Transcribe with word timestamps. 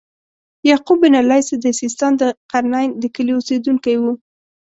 یعقوب 0.69 0.97
بن 1.03 1.13
اللیث 1.21 1.47
د 1.63 1.65
سیستان 1.81 2.11
د 2.21 2.23
قرنین 2.51 2.89
د 3.01 3.03
کلي 3.15 3.33
اوسیدونکی 3.35 3.95
و. 3.97 4.03